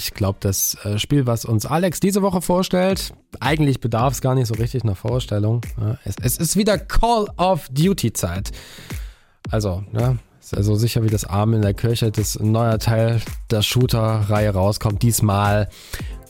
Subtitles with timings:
[0.00, 4.34] ich glaube, das äh, Spiel, was uns Alex diese Woche vorstellt, eigentlich bedarf es gar
[4.34, 5.60] nicht so richtig einer Vorstellung.
[6.04, 8.50] Es, es ist wieder Call of Duty Zeit.
[9.50, 13.62] Also, ne, ist also sicher wie das Arm in der Kirche, das neuer Teil der
[13.62, 15.02] Shooter-Reihe rauskommt.
[15.02, 15.68] Diesmal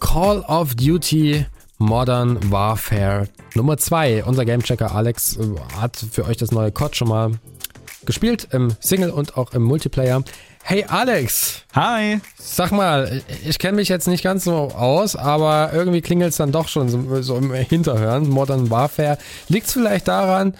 [0.00, 1.46] Call of Duty
[1.78, 4.24] Modern Warfare Nummer 2.
[4.24, 5.46] Unser Gamechecker Alex äh,
[5.80, 7.32] hat für euch das neue COD schon mal
[8.04, 10.22] gespielt, im Single und auch im Multiplayer.
[10.62, 11.62] Hey Alex!
[11.74, 12.20] Hi!
[12.38, 16.52] Sag mal, ich kenne mich jetzt nicht ganz so aus, aber irgendwie klingelt es dann
[16.52, 18.28] doch schon so, so im Hinterhören.
[18.28, 19.18] Modern Warfare.
[19.48, 20.54] Liegt es vielleicht daran,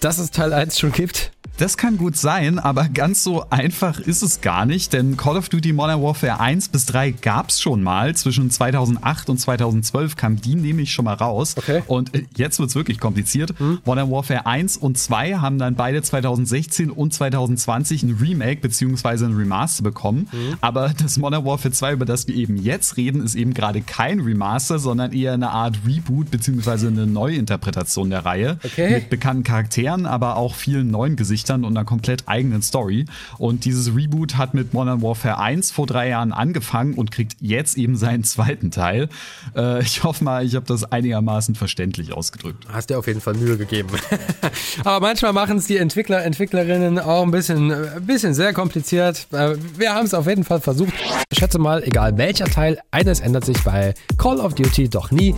[0.00, 1.32] dass es Teil 1 schon gibt?
[1.56, 5.48] Das kann gut sein, aber ganz so einfach ist es gar nicht, denn Call of
[5.48, 8.16] Duty Modern Warfare 1 bis 3 gab's schon mal.
[8.16, 11.54] Zwischen 2008 und 2012 kam die nämlich schon mal raus.
[11.56, 11.84] Okay.
[11.86, 13.54] Und äh, jetzt wird's wirklich kompliziert.
[13.60, 13.78] Hm?
[13.84, 19.24] Modern Warfare 1 und 2 haben dann beide 2016 und 2020 ein Remake bzw.
[19.24, 20.26] ein Remaster bekommen.
[20.32, 20.56] Hm?
[20.60, 24.18] Aber das Modern Warfare 2, über das wir eben jetzt reden, ist eben gerade kein
[24.18, 26.88] Remaster, sondern eher eine Art Reboot bzw.
[26.88, 28.58] eine Neuinterpretation der Reihe.
[28.64, 28.90] Okay.
[28.94, 29.73] Mit bekannten Charakteren,
[30.06, 33.06] aber auch vielen neuen Gesichtern und einer komplett eigenen Story.
[33.38, 37.76] Und dieses Reboot hat mit Modern Warfare 1 vor drei Jahren angefangen und kriegt jetzt
[37.76, 39.08] eben seinen zweiten Teil.
[39.56, 42.66] Äh, ich hoffe mal, ich habe das einigermaßen verständlich ausgedrückt.
[42.72, 43.90] Hast dir auf jeden Fall Mühe gegeben.
[44.84, 49.26] Aber manchmal machen es die Entwickler, Entwicklerinnen auch ein bisschen, ein bisschen sehr kompliziert.
[49.32, 50.92] Äh, wir haben es auf jeden Fall versucht.
[51.30, 55.34] Ich schätze mal, egal welcher Teil, eines ändert sich bei Call of Duty doch nie.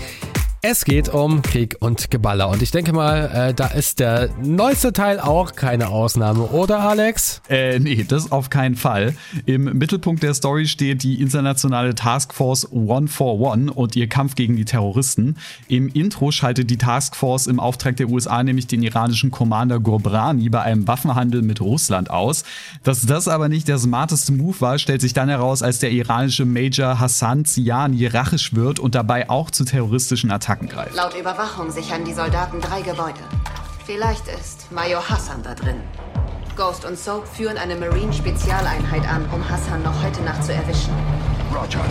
[0.68, 2.48] Es geht um Krieg und Geballer.
[2.48, 7.40] Und ich denke mal, äh, da ist der neueste Teil auch keine Ausnahme, oder Alex?
[7.48, 9.14] Äh, nee, das auf keinen Fall.
[9.44, 15.36] Im Mittelpunkt der Story steht die internationale Taskforce 141 und ihr Kampf gegen die Terroristen.
[15.68, 20.62] Im Intro schaltet die Taskforce im Auftrag der USA nämlich den iranischen Commander Gorbrani bei
[20.62, 22.42] einem Waffenhandel mit Russland aus.
[22.82, 26.44] Dass das aber nicht der smarteste Move war, stellt sich dann heraus, als der iranische
[26.44, 30.94] Major Hassan Ziani Rache schwört und dabei auch zu terroristischen Attacken Attacken greift.
[30.94, 33.20] Laut Überwachung sichern die Soldaten drei Gebäude.
[33.84, 35.80] Vielleicht ist Major Hassan da drin.
[36.56, 40.92] Ghost und Soap führen eine Marine-Spezialeinheit an, um Hassan noch heute Nacht zu erwischen.
[41.54, 41.84] Roger.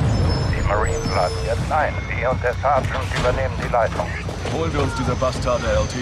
[0.58, 1.94] Die Marines laden jetzt ein.
[2.10, 4.08] Sie und der Sergeant übernehmen die Leitung.
[4.54, 5.96] Holen wir uns diese Bastarde, LT.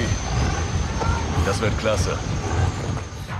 [1.46, 2.18] Das wird klasse.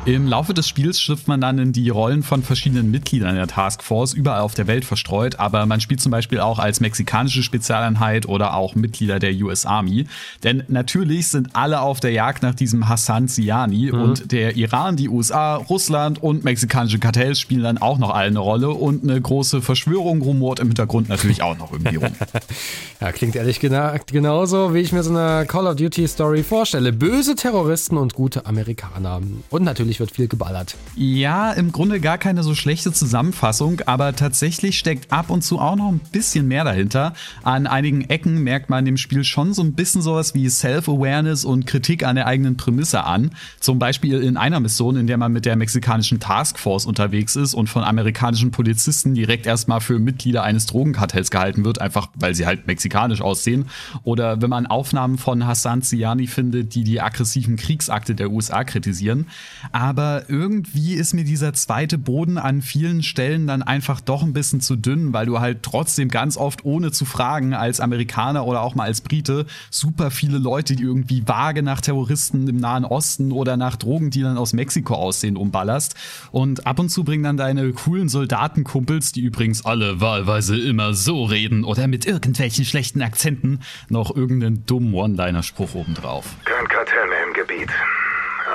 [0.06, 4.14] Im Laufe des Spiels schlüpft man dann in die Rollen von verschiedenen Mitgliedern der Taskforce
[4.14, 8.54] überall auf der Welt verstreut, aber man spielt zum Beispiel auch als mexikanische Spezialeinheit oder
[8.54, 10.06] auch Mitglieder der US Army.
[10.44, 14.02] Denn natürlich sind alle auf der Jagd nach diesem Hassan Siani mhm.
[14.02, 18.40] und der Iran, die USA, Russland und mexikanische Kartells spielen dann auch noch alle eine
[18.40, 22.12] Rolle und eine große Verschwörung rumort im Hintergrund natürlich auch noch irgendwie rum.
[23.00, 26.92] ja, klingt ehrlich gesagt genauso, wie ich mir so eine Call of Duty Story vorstelle.
[26.92, 29.22] Böse Terroristen und gute Amerikaner.
[29.50, 30.76] Und natürlich natürlich wird viel geballert.
[30.96, 35.76] Ja, im Grunde gar keine so schlechte Zusammenfassung, aber tatsächlich steckt ab und zu auch
[35.76, 37.14] noch ein bisschen mehr dahinter.
[37.44, 41.66] An einigen Ecken merkt man dem Spiel schon so ein bisschen sowas wie Self-Awareness und
[41.68, 43.32] Kritik an der eigenen Prämisse an.
[43.60, 47.68] Zum Beispiel in einer Mission, in der man mit der mexikanischen Taskforce unterwegs ist und
[47.68, 52.68] von amerikanischen Polizisten direkt erstmal für Mitglieder eines Drogenkartells gehalten wird, einfach weil sie halt
[52.68, 53.66] mexikanisch aussehen.
[54.04, 59.28] Oder wenn man Aufnahmen von Hassan Ziani findet, die die aggressiven Kriegsakte der USA kritisieren
[59.72, 59.83] aber
[60.28, 64.76] irgendwie ist mir dieser zweite Boden an vielen Stellen dann einfach doch ein bisschen zu
[64.76, 68.86] dünn, weil du halt trotzdem ganz oft ohne zu fragen als Amerikaner oder auch mal
[68.86, 73.76] als Brite super viele Leute, die irgendwie vage nach Terroristen im Nahen Osten oder nach
[73.76, 75.96] Drogendealern aus Mexiko aussehen, umballerst.
[76.32, 81.26] Und ab und zu bringen dann deine coolen Soldatenkumpels, die übrigens alle wahlweise immer so
[81.26, 86.36] reden oder mit irgendwelchen schlechten Akzenten, noch irgendeinen dummen One-Liner-Spruch obendrauf.
[86.46, 87.70] Kein Kartell mehr im Gebiet.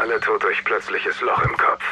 [0.08, 1.82] Alle tot durch plötzliches Loch im Kopf.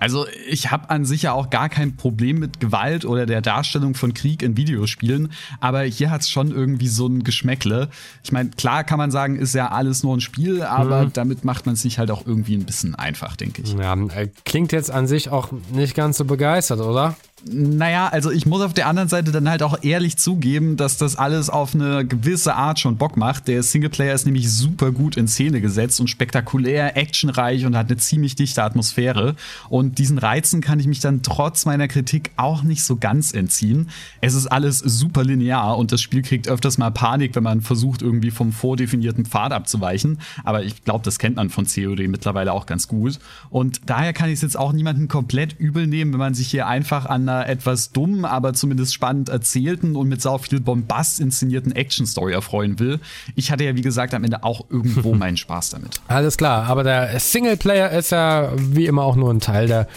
[0.00, 3.94] Also ich habe an sich ja auch gar kein Problem mit Gewalt oder der Darstellung
[3.94, 7.90] von Krieg in Videospielen, aber hier hat's schon irgendwie so ein Geschmäckle.
[8.22, 11.12] Ich meine, klar kann man sagen, ist ja alles nur ein Spiel, aber mhm.
[11.12, 13.74] damit macht man sich halt auch irgendwie ein bisschen einfach, denke ich.
[13.74, 17.14] Ja, äh, klingt jetzt an sich auch nicht ganz so begeistert, oder?
[17.46, 21.16] Naja, also ich muss auf der anderen Seite dann halt auch ehrlich zugeben, dass das
[21.16, 23.48] alles auf eine gewisse Art schon Bock macht.
[23.48, 27.98] Der Singleplayer ist nämlich super gut in Szene gesetzt und spektakulär, actionreich und hat eine
[27.98, 29.34] ziemlich dichte Atmosphäre.
[29.68, 33.90] Und diesen Reizen kann ich mich dann trotz meiner Kritik auch nicht so ganz entziehen.
[34.20, 38.00] Es ist alles super linear und das Spiel kriegt öfters mal Panik, wenn man versucht,
[38.00, 40.18] irgendwie vom vordefinierten Pfad abzuweichen.
[40.44, 43.18] Aber ich glaube, das kennt man von COD mittlerweile auch ganz gut.
[43.50, 46.66] Und daher kann ich es jetzt auch niemanden komplett übel nehmen, wenn man sich hier
[46.66, 51.72] einfach an einer etwas dummen, aber zumindest spannend erzählten und mit sau viel Bombast inszenierten
[51.72, 53.00] Action-Story erfreuen will.
[53.34, 56.00] Ich hatte ja, wie gesagt, am Ende auch irgendwo meinen Spaß damit.
[56.08, 59.88] Alles klar, aber der Singleplayer ist ja wie immer auch nur ein Teil der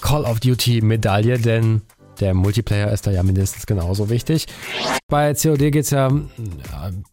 [0.00, 1.80] Call of Duty-Medaille, denn
[2.20, 4.46] der Multiplayer ist da ja mindestens genauso wichtig.
[5.08, 6.10] Bei COD geht es ja,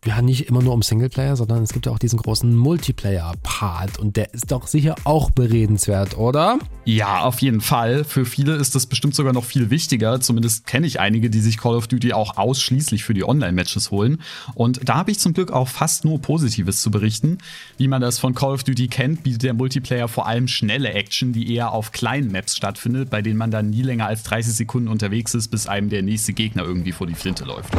[0.05, 4.15] ja nicht immer nur um Singleplayer, sondern es gibt ja auch diesen großen Multiplayer-Part und
[4.15, 6.59] der ist doch sicher auch beredenswert, oder?
[6.85, 8.03] Ja, auf jeden Fall.
[8.03, 10.19] Für viele ist das bestimmt sogar noch viel wichtiger.
[10.21, 14.21] Zumindest kenne ich einige, die sich Call of Duty auch ausschließlich für die Online-Matches holen.
[14.55, 17.37] Und da habe ich zum Glück auch fast nur Positives zu berichten.
[17.77, 21.33] Wie man das von Call of Duty kennt, bietet der Multiplayer vor allem schnelle Action,
[21.33, 24.87] die eher auf kleinen Maps stattfindet, bei denen man dann nie länger als 30 Sekunden
[24.91, 27.73] unterwegs ist, bis einem der nächste Gegner irgendwie vor die Flinte läuft.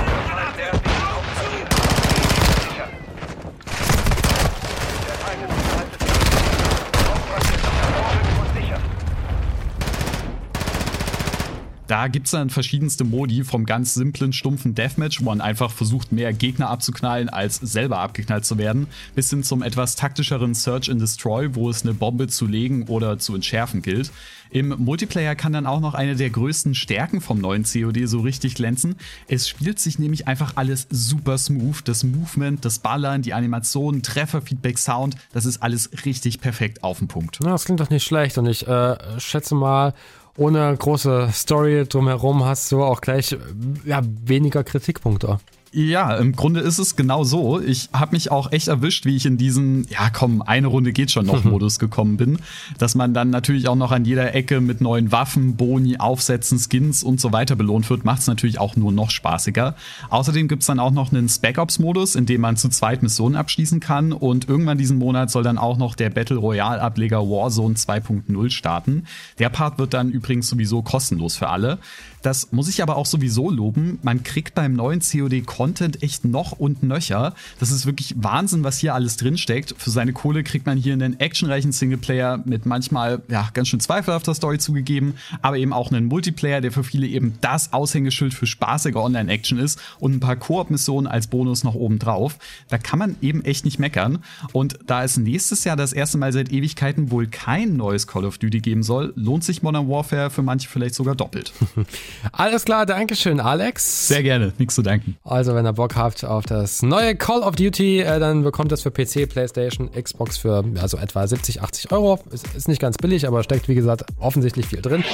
[11.92, 16.10] Da gibt es dann verschiedenste Modi, vom ganz simplen, stumpfen Deathmatch, wo man einfach versucht,
[16.10, 21.02] mehr Gegner abzuknallen, als selber abgeknallt zu werden, bis hin zum etwas taktischeren Search and
[21.02, 24.10] Destroy, wo es eine Bombe zu legen oder zu entschärfen gilt.
[24.48, 28.54] Im Multiplayer kann dann auch noch eine der größten Stärken vom neuen COD so richtig
[28.54, 28.96] glänzen.
[29.28, 31.82] Es spielt sich nämlich einfach alles super smooth.
[31.84, 37.08] Das Movement, das Ballern, die Animationen, Trefferfeedback, Sound, das ist alles richtig perfekt auf den
[37.08, 37.38] Punkt.
[37.42, 39.92] Ja, das klingt doch nicht schlecht und ich äh, schätze mal,
[40.37, 43.37] ohne große Story drumherum hast du auch gleich
[43.84, 45.38] ja, weniger Kritikpunkte.
[45.74, 47.58] Ja, im Grunde ist es genau so.
[47.58, 51.10] Ich habe mich auch echt erwischt, wie ich in diesen, ja komm, eine Runde geht
[51.10, 52.38] schon noch Modus gekommen bin.
[52.76, 57.02] Dass man dann natürlich auch noch an jeder Ecke mit neuen Waffen, Boni, Aufsätzen, Skins
[57.02, 59.74] und so weiter belohnt wird, macht es natürlich auch nur noch spaßiger.
[60.10, 63.36] Außerdem gibt's dann auch noch einen Spec Ops Modus, in dem man zu zweit Missionen
[63.36, 64.12] abschließen kann.
[64.12, 69.04] Und irgendwann diesen Monat soll dann auch noch der Battle Royale Ableger Warzone 2.0 starten.
[69.38, 71.78] Der Part wird dann übrigens sowieso kostenlos für alle.
[72.22, 73.98] Das muss ich aber auch sowieso loben.
[74.02, 77.34] Man kriegt beim neuen COD Content echt noch und nöcher.
[77.60, 79.76] Das ist wirklich Wahnsinn, was hier alles drinsteckt.
[79.78, 84.34] Für seine Kohle kriegt man hier einen actionreichen Singleplayer mit manchmal ja, ganz schön zweifelhafter
[84.34, 88.96] Story zugegeben, aber eben auch einen Multiplayer, der für viele eben das Aushängeschild für spaßige
[88.96, 92.38] Online-Action ist und ein paar Koop-Missionen als Bonus noch oben drauf.
[92.68, 94.18] Da kann man eben echt nicht meckern.
[94.52, 98.38] Und da es nächstes Jahr das erste Mal seit Ewigkeiten wohl kein neues Call of
[98.38, 101.52] Duty geben soll, lohnt sich Modern Warfare für manche vielleicht sogar doppelt.
[102.32, 104.08] Alles klar, Dankeschön, Alex.
[104.08, 105.16] Sehr gerne, nichts zu danken.
[105.52, 108.81] Also, wenn ihr Bock habt auf das neue Call of Duty, äh, dann bekommt das
[108.81, 112.19] für PC, PlayStation, Xbox für also etwa 70, 80 Euro.
[112.31, 115.04] Ist, ist nicht ganz billig, aber steckt, wie gesagt, offensichtlich viel drin.